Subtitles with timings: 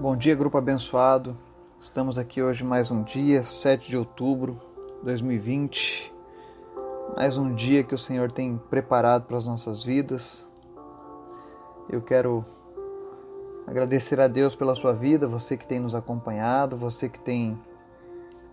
[0.00, 1.36] Bom dia, grupo abençoado.
[1.80, 4.60] Estamos aqui hoje mais um dia, 7 de outubro
[5.00, 6.14] de 2020.
[7.16, 10.46] Mais um dia que o Senhor tem preparado para as nossas vidas.
[11.90, 12.44] Eu quero
[13.66, 17.58] agradecer a Deus pela sua vida, você que tem nos acompanhado, você que tem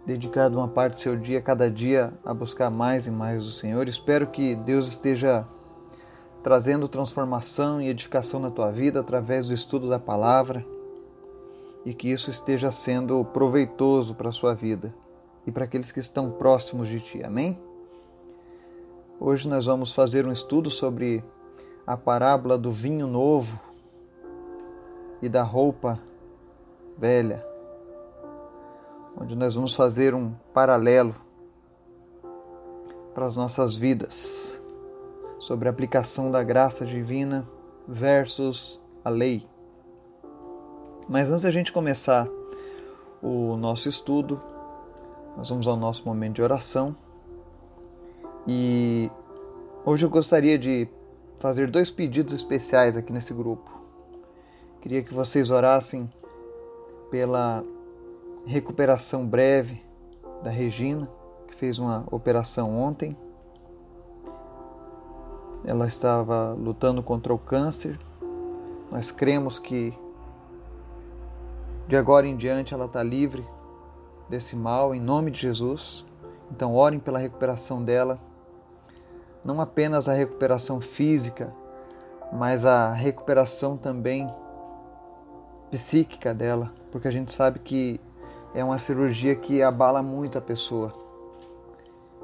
[0.03, 3.87] dedicado uma parte do seu dia, cada dia, a buscar mais e mais o Senhor.
[3.87, 5.45] Espero que Deus esteja
[6.41, 10.65] trazendo transformação e edificação na tua vida através do estudo da palavra
[11.85, 14.93] e que isso esteja sendo proveitoso para a sua vida
[15.45, 17.23] e para aqueles que estão próximos de ti.
[17.23, 17.57] Amém?
[19.19, 21.23] Hoje nós vamos fazer um estudo sobre
[21.85, 23.59] a parábola do vinho novo
[25.21, 25.99] e da roupa
[26.97, 27.45] velha,
[29.19, 31.15] onde nós vamos fazer um paralelo
[33.13, 34.61] para as nossas vidas
[35.39, 37.47] sobre a aplicação da graça divina
[37.87, 39.47] versus a lei.
[41.07, 42.27] Mas antes da gente começar
[43.21, 44.41] o nosso estudo,
[45.37, 46.95] nós vamos ao nosso momento de oração.
[48.47, 49.11] E
[49.85, 50.89] hoje eu gostaria de
[51.39, 53.69] fazer dois pedidos especiais aqui nesse grupo.
[54.81, 56.11] Queria que vocês orassem
[57.11, 57.63] pela
[58.43, 59.83] recuperação breve
[60.41, 61.07] da Regina,
[61.47, 63.15] que fez uma operação ontem.
[65.63, 67.99] Ela estava lutando contra o câncer.
[68.91, 69.93] Nós cremos que
[71.87, 73.45] de agora em diante ela está livre
[74.27, 76.05] desse mal, em nome de Jesus.
[76.51, 78.19] Então, orem pela recuperação dela.
[79.43, 81.53] Não apenas a recuperação física,
[82.33, 84.27] mas a recuperação também
[85.69, 87.99] psíquica dela, porque a gente sabe que
[88.53, 90.93] é uma cirurgia que abala muito a pessoa.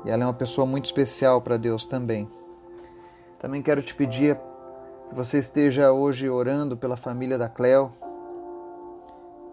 [0.03, 2.27] E ela é uma pessoa muito especial para Deus também.
[3.39, 4.37] Também quero te pedir
[5.09, 7.91] que você esteja hoje orando pela família da Cleo,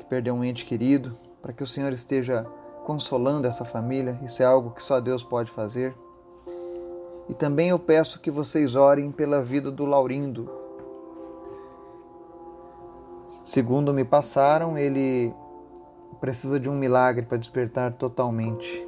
[0.09, 2.47] perdeu um ente querido, para que o Senhor esteja
[2.85, 4.19] consolando essa família.
[4.25, 5.95] Isso é algo que só Deus pode fazer.
[7.29, 10.51] E também eu peço que vocês orem pela vida do Laurindo.
[13.45, 15.35] Segundo me passaram, ele
[16.21, 18.87] precisa de um milagre para despertar totalmente.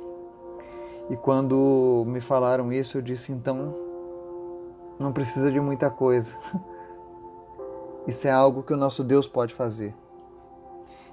[1.10, 3.74] E quando me falaram isso, eu disse: então,
[4.98, 6.34] não precisa de muita coisa.
[8.06, 9.94] Isso é algo que o nosso Deus pode fazer.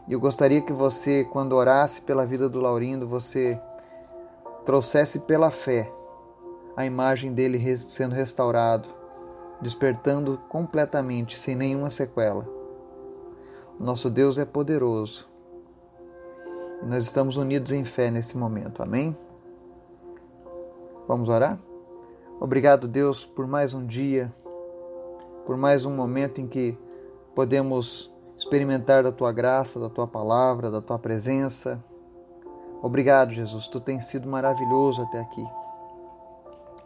[0.09, 3.59] Eu gostaria que você, quando orasse pela vida do Laurindo, você
[4.66, 5.91] trouxesse pela fé
[6.78, 8.88] a imagem dele sendo restaurado,
[9.62, 12.47] despertando completamente, sem nenhuma sequela.
[13.78, 15.28] Nosso Deus é poderoso.
[16.81, 18.81] E nós estamos unidos em fé nesse momento.
[18.81, 19.18] Amém?
[21.06, 21.59] Vamos orar?
[22.39, 24.34] Obrigado, Deus, por mais um dia,
[25.45, 26.78] por mais um momento em que
[27.35, 31.84] podemos experimentar da tua graça, da tua palavra, da tua presença.
[32.81, 35.46] Obrigado, Jesus, tu tens sido maravilhoso até aqui.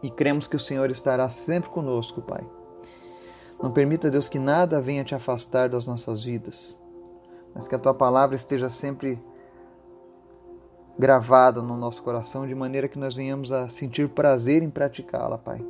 [0.02, 2.44] E cremos que o Senhor estará sempre conosco, Pai.
[3.62, 6.76] Não permita, Deus, que nada venha te afastar das nossas vidas,
[7.54, 9.22] mas que a tua palavra esteja sempre
[10.98, 15.64] gravada no nosso coração, de maneira que nós venhamos a sentir prazer em praticá-la, Pai.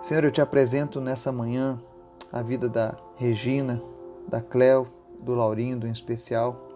[0.00, 1.78] Senhor, eu te apresento nessa manhã
[2.32, 3.82] a vida da Regina,
[4.28, 4.88] da Cleo,
[5.20, 6.68] do Laurindo em especial.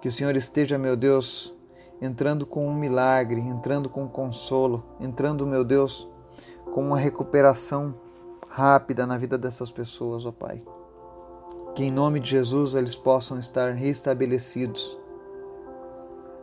[0.00, 1.54] Que o Senhor esteja, meu Deus,
[2.00, 6.08] entrando com um milagre, entrando com consolo, entrando, meu Deus,
[6.72, 7.94] com uma recuperação
[8.48, 10.62] rápida na vida dessas pessoas, ó Pai.
[11.74, 14.98] Que em nome de Jesus eles possam estar restabelecidos,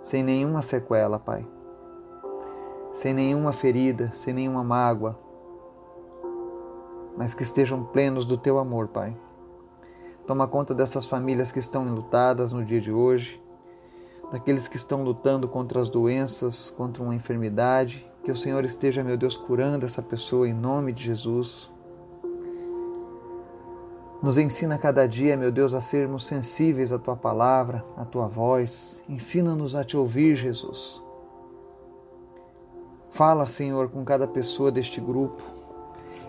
[0.01, 1.47] sem nenhuma sequela, Pai.
[2.93, 5.19] Sem nenhuma ferida, sem nenhuma mágoa,
[7.17, 9.15] mas que estejam plenos do teu amor, Pai.
[10.27, 13.39] Toma conta dessas famílias que estão enlutadas no dia de hoje,
[14.31, 18.05] daqueles que estão lutando contra as doenças, contra uma enfermidade.
[18.23, 21.69] Que o Senhor esteja, meu Deus, curando essa pessoa em nome de Jesus.
[24.19, 29.03] Nos ensina cada dia, meu Deus, a sermos sensíveis à tua palavra, à tua voz.
[29.07, 30.99] Ensina-nos a te ouvir, Jesus.
[33.11, 35.43] Fala, Senhor, com cada pessoa deste grupo.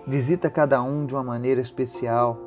[0.06, 2.45] Visita cada um de uma maneira especial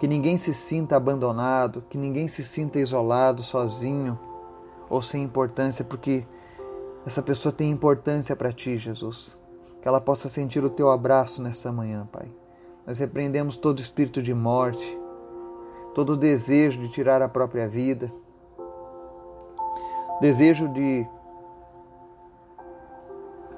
[0.00, 4.18] que ninguém se sinta abandonado, que ninguém se sinta isolado, sozinho
[4.88, 6.24] ou sem importância, porque
[7.04, 9.38] essa pessoa tem importância para ti, Jesus.
[9.82, 12.32] Que ela possa sentir o teu abraço nessa manhã, Pai.
[12.86, 14.98] Nós repreendemos todo espírito de morte,
[15.94, 18.10] todo desejo de tirar a própria vida,
[20.18, 21.06] desejo de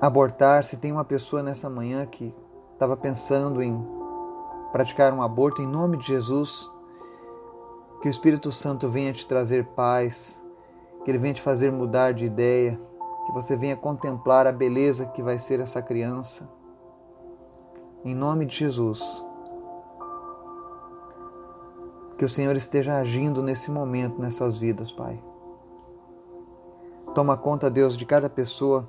[0.01, 0.65] abortar.
[0.65, 2.35] Se tem uma pessoa nessa manhã que
[2.75, 4.02] estava pensando em
[4.73, 6.69] praticar um aborto em nome de Jesus.
[8.01, 10.43] Que o Espírito Santo venha te trazer paz,
[11.05, 12.81] que ele venha te fazer mudar de ideia,
[13.27, 16.49] que você venha contemplar a beleza que vai ser essa criança.
[18.05, 19.25] Em nome de Jesus.
[22.19, 25.23] Que o Senhor esteja agindo nesse momento nessas vidas, Pai.
[27.15, 28.89] Toma conta, Deus, de cada pessoa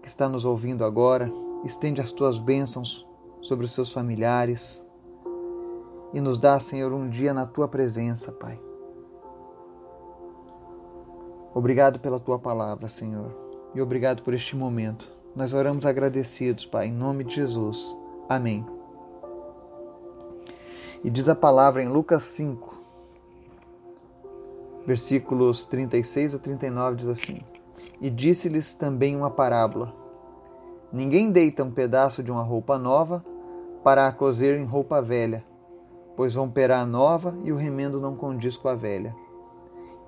[0.00, 1.30] que está nos ouvindo agora.
[1.64, 3.06] Estende as tuas bênçãos
[3.40, 4.84] sobre os seus familiares.
[6.16, 8.58] E nos dá, Senhor, um dia na tua presença, Pai.
[11.54, 13.36] Obrigado pela tua palavra, Senhor.
[13.74, 15.12] E obrigado por este momento.
[15.34, 17.94] Nós oramos agradecidos, Pai, em nome de Jesus.
[18.30, 18.64] Amém.
[21.04, 22.74] E diz a palavra em Lucas 5,
[24.86, 27.40] versículos 36 a 39 diz assim:
[28.00, 29.94] E disse-lhes também uma parábola:
[30.90, 33.22] Ninguém deita um pedaço de uma roupa nova
[33.84, 35.44] para a cozer em roupa velha,
[36.16, 39.14] pois romperá a nova e o remendo não condiz com a velha.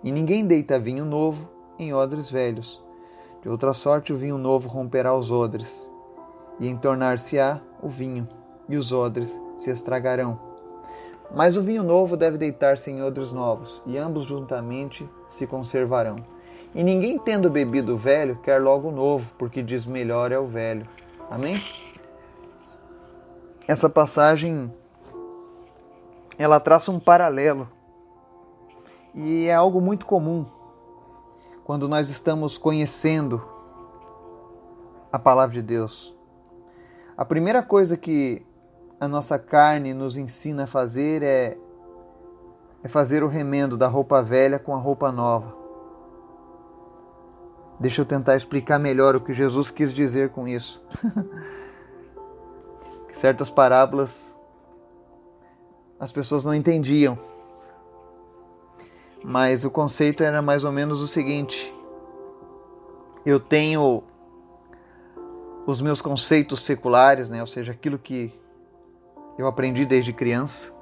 [0.02, 2.82] E ninguém deita vinho novo em odres velhos.
[3.42, 5.88] De outra sorte, o vinho novo romperá os odres,
[6.58, 8.26] e entornar-se-á o vinho,
[8.68, 10.40] e os odres se estragarão.
[11.34, 16.16] Mas o vinho novo deve deitar-se em odres novos, e ambos juntamente se conservarão.
[16.74, 20.46] E ninguém tendo bebido o velho quer logo o novo, porque diz melhor é o
[20.46, 20.86] velho.
[21.30, 21.62] Amém?
[23.66, 24.72] Essa passagem
[26.38, 27.68] ela traça um paralelo.
[29.14, 30.46] E é algo muito comum
[31.64, 33.42] quando nós estamos conhecendo
[35.12, 36.14] a palavra de Deus.
[37.16, 38.46] A primeira coisa que
[39.00, 41.58] a nossa carne nos ensina a fazer é,
[42.82, 45.56] é fazer o remendo da roupa velha com a roupa nova.
[47.80, 50.82] Deixa eu tentar explicar melhor o que Jesus quis dizer com isso.
[53.20, 54.27] certas parábolas
[55.98, 57.18] as pessoas não entendiam.
[59.24, 61.74] Mas o conceito era mais ou menos o seguinte:
[63.26, 64.02] eu tenho
[65.66, 67.40] os meus conceitos seculares, né?
[67.40, 68.32] ou seja, aquilo que
[69.36, 70.72] eu aprendi desde criança.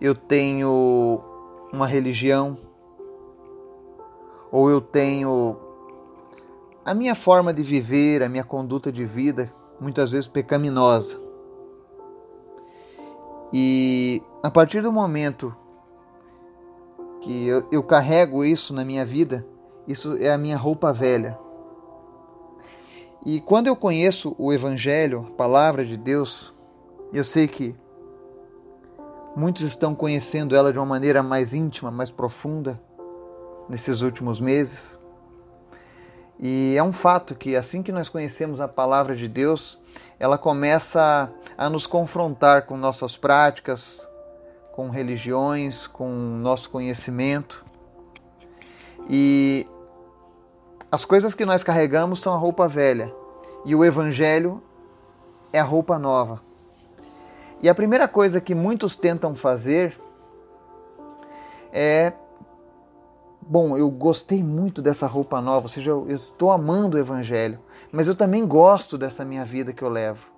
[0.00, 1.20] Eu tenho
[1.72, 2.56] uma religião,
[4.50, 5.56] ou eu tenho
[6.84, 11.29] a minha forma de viver, a minha conduta de vida, muitas vezes pecaminosa.
[13.52, 15.54] E a partir do momento
[17.20, 19.46] que eu, eu carrego isso na minha vida,
[19.86, 21.38] isso é a minha roupa velha.
[23.24, 26.54] E quando eu conheço o Evangelho, a palavra de Deus,
[27.12, 27.74] eu sei que
[29.36, 32.80] muitos estão conhecendo ela de uma maneira mais íntima, mais profunda
[33.68, 35.00] nesses últimos meses.
[36.38, 39.79] E é um fato que assim que nós conhecemos a palavra de Deus,
[40.18, 44.00] ela começa a nos confrontar com nossas práticas,
[44.72, 47.64] com religiões, com nosso conhecimento.
[49.08, 49.66] E
[50.90, 53.12] as coisas que nós carregamos são a roupa velha
[53.64, 54.62] e o evangelho
[55.52, 56.40] é a roupa nova.
[57.62, 60.00] E a primeira coisa que muitos tentam fazer
[61.72, 62.12] é
[63.40, 67.58] bom, eu gostei muito dessa roupa nova, ou seja, eu, estou amando o Evangelho,
[67.92, 70.30] mas eu também gosto dessa minha vida que eu levo.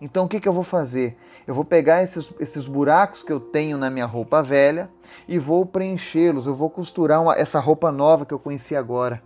[0.00, 1.16] Então o que, que eu vou fazer?
[1.46, 4.90] Eu vou pegar esses, esses buracos que eu tenho na minha roupa velha
[5.28, 9.22] e vou preenchê-los, eu vou costurar uma, essa roupa nova que eu conheci agora.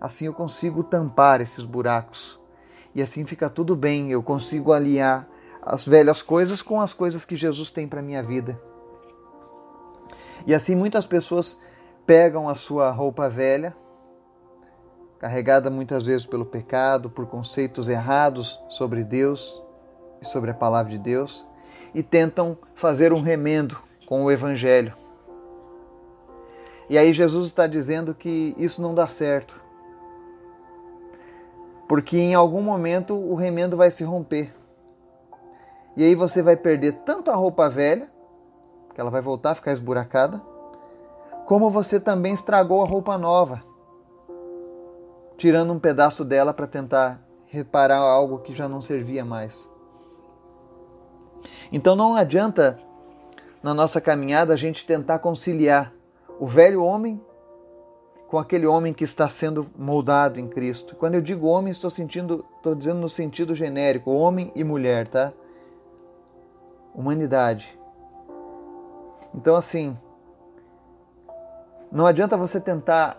[0.00, 2.40] Assim eu consigo tampar esses buracos.
[2.94, 5.28] E assim fica tudo bem, eu consigo aliar
[5.62, 8.60] as velhas coisas com as coisas que Jesus tem para minha vida.
[10.46, 11.58] E assim muitas pessoas
[12.06, 13.76] pegam a sua roupa velha,
[15.20, 19.62] carregada muitas vezes pelo pecado, por conceitos errados sobre Deus
[20.22, 21.46] e sobre a palavra de Deus,
[21.94, 24.96] e tentam fazer um remendo com o Evangelho.
[26.88, 29.60] E aí Jesus está dizendo que isso não dá certo.
[31.86, 34.54] Porque em algum momento o remendo vai se romper.
[35.96, 38.10] E aí você vai perder tanto a roupa velha,
[38.94, 40.40] que ela vai voltar a ficar esburacada,
[41.46, 43.69] como você também estragou a roupa nova,
[45.40, 49.66] tirando um pedaço dela para tentar reparar algo que já não servia mais.
[51.72, 52.78] Então não adianta
[53.62, 55.94] na nossa caminhada a gente tentar conciliar
[56.38, 57.18] o velho homem
[58.28, 60.94] com aquele homem que está sendo moldado em Cristo.
[60.94, 65.32] Quando eu digo homem, estou sentindo, estou dizendo no sentido genérico, homem e mulher, tá?
[66.94, 67.78] Humanidade.
[69.34, 69.96] Então assim,
[71.90, 73.18] não adianta você tentar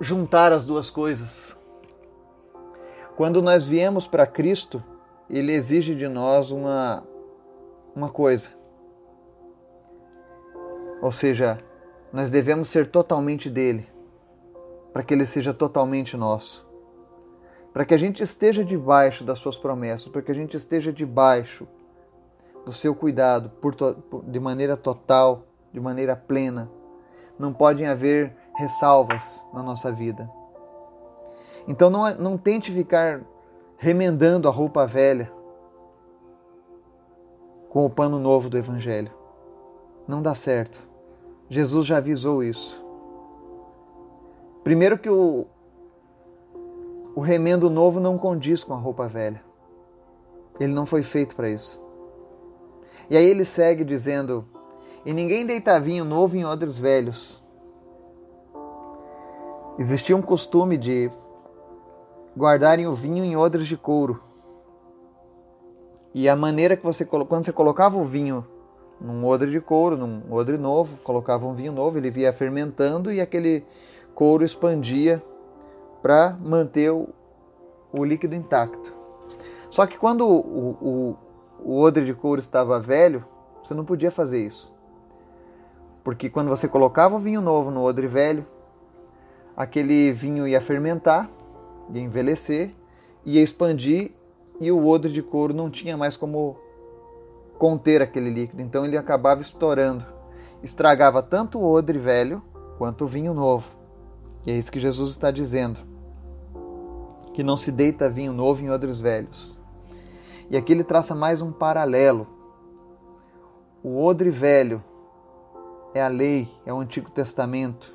[0.00, 1.55] juntar as duas coisas.
[3.16, 4.82] Quando nós viemos para Cristo,
[5.28, 7.02] Ele exige de nós uma,
[7.94, 8.48] uma coisa.
[11.00, 11.58] Ou seja,
[12.12, 13.88] nós devemos ser totalmente dele,
[14.92, 16.66] para que ele seja totalmente nosso.
[17.72, 21.66] Para que a gente esteja debaixo das suas promessas, para que a gente esteja debaixo
[22.64, 23.74] do seu cuidado por,
[24.24, 26.70] de maneira total, de maneira plena.
[27.38, 30.28] Não podem haver ressalvas na nossa vida.
[31.66, 33.22] Então não, não tente ficar
[33.76, 35.30] remendando a roupa velha
[37.68, 39.12] com o pano novo do Evangelho.
[40.06, 40.78] Não dá certo.
[41.48, 42.82] Jesus já avisou isso.
[44.62, 45.46] Primeiro que o,
[47.14, 49.42] o remendo novo não condiz com a roupa velha.
[50.58, 51.80] Ele não foi feito para isso.
[53.10, 54.44] E aí ele segue dizendo:
[55.04, 57.42] E ninguém deita vinho novo em odres velhos.
[59.78, 61.10] Existia um costume de
[62.36, 64.20] guardarem o vinho em odres de couro.
[66.12, 68.46] E a maneira que você quando você colocava o vinho
[69.00, 73.20] num odre de couro, num odre novo, colocava um vinho novo, ele via fermentando e
[73.20, 73.64] aquele
[74.14, 75.22] couro expandia
[76.00, 77.08] para manter o,
[77.92, 78.94] o, líquido intacto.
[79.68, 81.16] Só que quando o, o,
[81.62, 83.24] o odre de couro estava velho,
[83.62, 84.72] você não podia fazer isso.
[86.02, 88.46] Porque quando você colocava o vinho novo no odre velho,
[89.56, 91.28] aquele vinho ia fermentar,
[91.92, 92.74] ia envelhecer,
[93.24, 94.12] ia expandir
[94.60, 96.56] e o odre de couro não tinha mais como
[97.58, 100.04] conter aquele líquido, então ele acabava estourando.
[100.62, 102.42] Estragava tanto o odre velho
[102.78, 103.70] quanto o vinho novo.
[104.44, 105.80] E é isso que Jesus está dizendo.
[107.32, 109.58] Que não se deita vinho novo em odres velhos.
[110.50, 112.26] E aqui ele traça mais um paralelo.
[113.82, 114.82] O odre velho
[115.94, 117.94] é a lei, é o Antigo Testamento,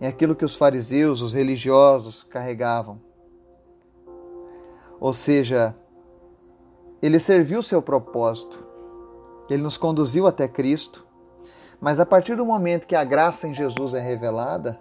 [0.00, 3.00] é aquilo que os fariseus, os religiosos carregavam.
[5.00, 5.74] Ou seja,
[7.00, 8.66] ele serviu seu propósito,
[9.48, 11.06] ele nos conduziu até Cristo,
[11.80, 14.78] mas a partir do momento que a graça em Jesus é revelada,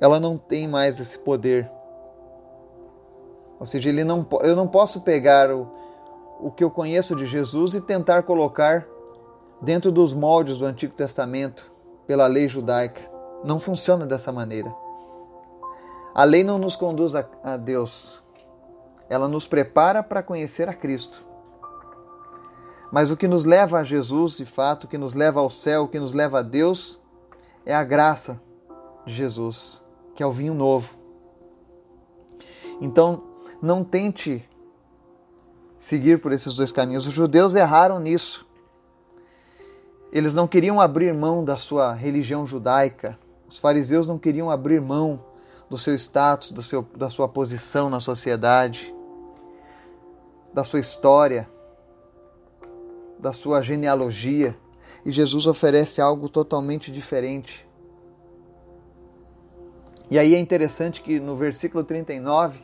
[0.00, 1.70] ela não tem mais esse poder.
[3.60, 5.70] Ou seja, ele não, eu não posso pegar o,
[6.40, 8.84] o que eu conheço de Jesus e tentar colocar
[9.62, 11.72] dentro dos moldes do Antigo Testamento
[12.06, 13.08] pela lei judaica.
[13.44, 14.74] Não funciona dessa maneira.
[16.14, 18.22] A lei não nos conduz a, a Deus,
[19.14, 21.24] ela nos prepara para conhecer a Cristo.
[22.90, 25.84] Mas o que nos leva a Jesus, de fato, o que nos leva ao céu,
[25.84, 27.00] o que nos leva a Deus,
[27.66, 28.40] é a graça
[29.04, 29.82] de Jesus,
[30.14, 30.90] que é o vinho novo.
[32.80, 33.22] Então,
[33.60, 34.48] não tente
[35.76, 37.06] seguir por esses dois caminhos.
[37.06, 38.46] Os judeus erraram nisso.
[40.12, 43.18] Eles não queriam abrir mão da sua religião judaica.
[43.48, 45.20] Os fariseus não queriam abrir mão
[45.68, 48.93] do seu status, do seu, da sua posição na sociedade,
[50.54, 51.48] da sua história
[53.24, 54.54] da sua genealogia
[55.02, 57.66] e Jesus oferece algo totalmente diferente.
[60.10, 62.58] E aí é interessante que no versículo 39,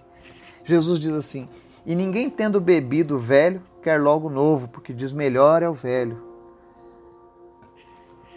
[0.63, 1.49] Jesus diz assim:
[1.87, 6.23] E ninguém tendo bebido o velho quer logo novo, porque diz melhor é o velho.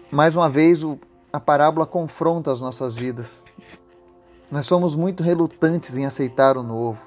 [0.09, 0.81] Mais uma vez,
[1.31, 3.43] a parábola confronta as nossas vidas.
[4.49, 7.01] Nós somos muito relutantes em aceitar o novo.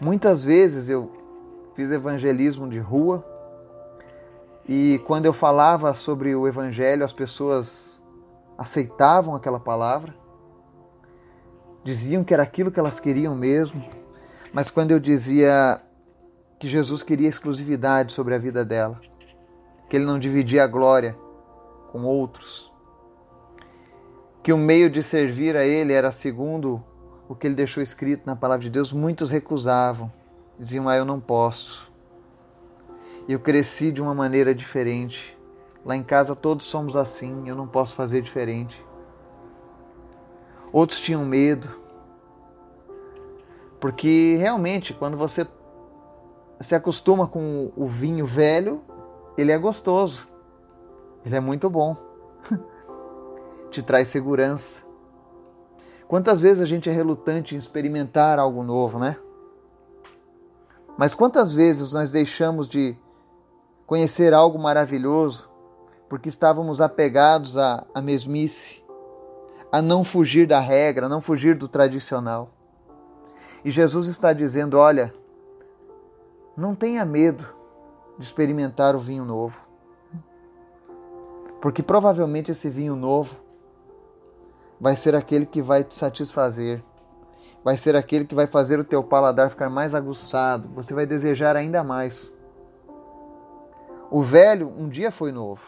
[0.00, 1.12] Muitas vezes eu
[1.74, 3.22] fiz evangelismo de rua
[4.66, 8.00] e quando eu falava sobre o Evangelho, as pessoas
[8.56, 10.14] aceitavam aquela palavra,
[11.84, 13.84] diziam que era aquilo que elas queriam mesmo,
[14.54, 15.82] mas quando eu dizia
[16.58, 18.98] que Jesus queria exclusividade sobre a vida dela,
[19.88, 21.14] que ele não dividia a glória
[21.92, 22.72] com outros,
[24.42, 26.82] que o meio de servir a ele era segundo
[27.30, 30.12] o que ele deixou escrito na palavra de Deus, muitos recusavam,
[30.58, 31.88] diziam: Ah, eu não posso.
[33.28, 35.38] Eu cresci de uma maneira diferente.
[35.86, 38.84] Lá em casa todos somos assim, eu não posso fazer diferente.
[40.72, 41.70] Outros tinham medo.
[43.78, 45.46] Porque realmente, quando você
[46.60, 48.82] se acostuma com o vinho velho,
[49.38, 50.26] ele é gostoso.
[51.24, 51.96] Ele é muito bom.
[53.70, 54.89] Te traz segurança.
[56.10, 59.16] Quantas vezes a gente é relutante em experimentar algo novo, né?
[60.98, 62.96] Mas quantas vezes nós deixamos de
[63.86, 65.48] conhecer algo maravilhoso,
[66.08, 68.82] porque estávamos apegados à, à mesmice,
[69.70, 72.50] a não fugir da regra, a não fugir do tradicional.
[73.64, 75.14] E Jesus está dizendo: olha,
[76.56, 77.46] não tenha medo
[78.18, 79.64] de experimentar o vinho novo,
[81.60, 83.36] porque provavelmente esse vinho novo
[84.80, 86.82] vai ser aquele que vai te satisfazer,
[87.62, 91.54] vai ser aquele que vai fazer o teu paladar ficar mais aguçado, você vai desejar
[91.54, 92.34] ainda mais.
[94.10, 95.60] O velho um dia foi novo.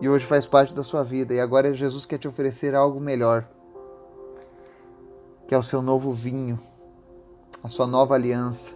[0.00, 1.34] e hoje faz parte da sua vida.
[1.34, 3.48] E agora Jesus quer te oferecer algo melhor,
[5.46, 6.60] que é o seu novo vinho,
[7.62, 8.70] a sua nova aliança.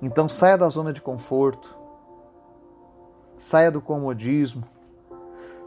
[0.00, 1.74] Então saia da zona de conforto,
[3.36, 4.64] saia do comodismo,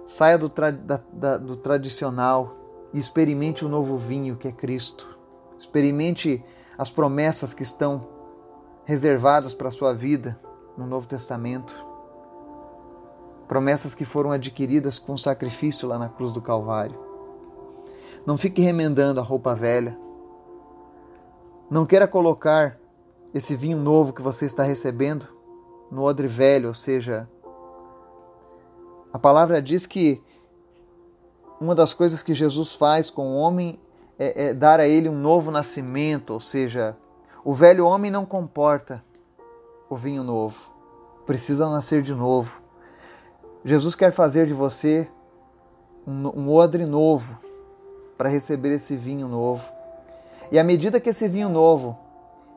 [0.07, 2.55] saia do, tra da, da, do tradicional
[2.93, 5.17] e experimente o novo vinho que é Cristo.
[5.57, 6.43] Experimente
[6.77, 8.07] as promessas que estão
[8.85, 10.39] reservadas para a sua vida
[10.77, 11.73] no Novo Testamento.
[13.47, 16.99] Promessas que foram adquiridas com sacrifício lá na cruz do Calvário.
[18.25, 19.97] Não fique remendando a roupa velha.
[21.69, 22.79] Não queira colocar
[23.33, 25.27] esse vinho novo que você está recebendo
[25.91, 27.29] no odre velho, ou seja,
[29.15, 30.21] a palavra diz que
[31.57, 33.79] uma das coisas que Jesus faz com o homem
[34.19, 36.97] é, é dar a ele um novo nascimento, ou seja,
[37.41, 39.01] o velho homem não comporta
[39.89, 40.57] o vinho novo,
[41.25, 42.61] precisa nascer de novo.
[43.63, 45.09] Jesus quer fazer de você
[46.05, 47.39] um, um odre novo
[48.17, 49.63] para receber esse vinho novo.
[50.51, 51.97] E à medida que esse vinho novo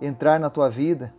[0.03, 1.15] entrar na tua vida,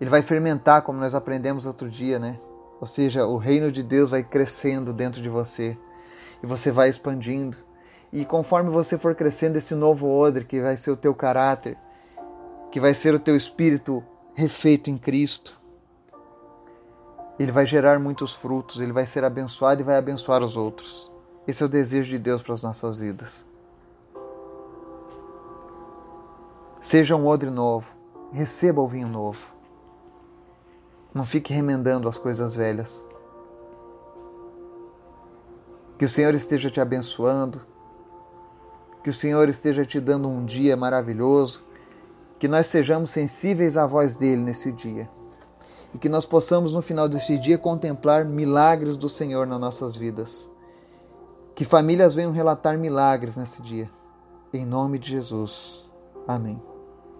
[0.00, 2.40] ele vai fermentar, como nós aprendemos outro dia, né?
[2.80, 5.76] Ou seja, o reino de Deus vai crescendo dentro de você
[6.42, 7.56] e você vai expandindo.
[8.12, 11.76] E conforme você for crescendo, esse novo odre que vai ser o teu caráter,
[12.70, 14.02] que vai ser o teu espírito
[14.34, 15.58] refeito em Cristo,
[17.38, 21.10] ele vai gerar muitos frutos, ele vai ser abençoado e vai abençoar os outros.
[21.46, 23.44] Esse é o desejo de Deus para as nossas vidas.
[26.80, 27.92] Seja um odre novo,
[28.32, 29.55] receba o vinho novo.
[31.16, 33.06] Não fique remendando as coisas velhas.
[35.98, 37.62] Que o Senhor esteja te abençoando,
[39.02, 41.64] que o Senhor esteja te dando um dia maravilhoso,
[42.38, 45.08] que nós sejamos sensíveis à voz dele nesse dia
[45.94, 50.50] e que nós possamos no final desse dia contemplar milagres do Senhor nas nossas vidas.
[51.54, 53.90] Que famílias venham relatar milagres nesse dia.
[54.52, 55.90] Em nome de Jesus.
[56.28, 56.75] Amém.